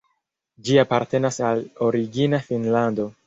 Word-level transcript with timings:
Ĝi 0.69 0.79
apartenas 0.83 1.37
al 1.51 1.63
Origina 1.89 2.43
Finnlando. 2.51 3.07